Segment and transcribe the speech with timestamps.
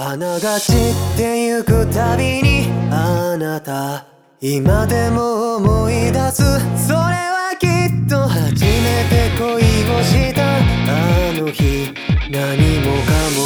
[0.00, 4.06] 花が散ってゆくたびにあなた
[4.40, 6.44] 今でも思い出す。
[6.86, 6.98] それ
[7.34, 8.70] はきっと初め
[9.10, 10.58] て恋をした。
[10.58, 11.92] あの日
[12.30, 13.37] 何もかも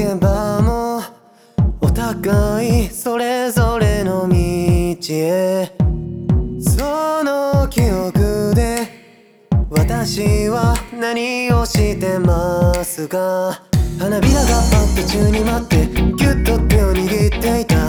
[0.00, 1.02] けばも
[1.82, 4.34] お互いそれぞれの道
[5.10, 5.70] へ。
[6.58, 8.88] その記憶で
[9.68, 13.62] 私は何をしてますか？
[13.98, 17.88] 花びらがパッと宙に舞ってギュッと手を握っていた。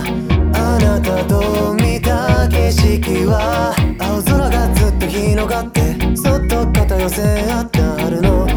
[0.60, 8.51] あなたと見た景色は青空がずっと広がってそっと肩寄せ合った春の。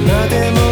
[0.00, 0.69] 今でも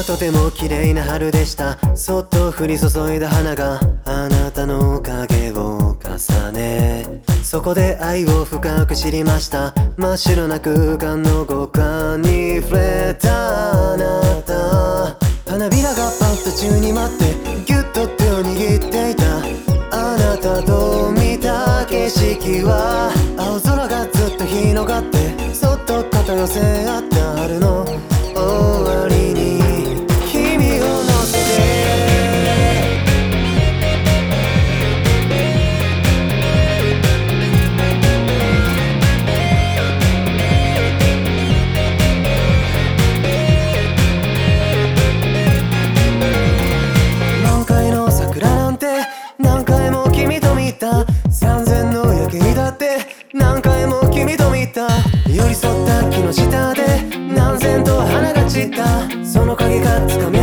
[0.00, 1.76] はとても綺麗な春でした。
[1.94, 7.22] そっと降り注いだ花があなたの影を重ね。
[7.42, 9.74] そこで愛を深く知りました。
[9.98, 13.92] 真っ白な空間の五感に触れた。
[13.92, 15.18] あなた。
[15.50, 17.24] 花びらがパッと宙に舞って
[17.66, 19.36] ギュッと手を握っていた。
[19.92, 25.19] あなたと見た景色は青空がずっと広がって
[59.90, 60.20] cut.
[60.20, 60.39] Come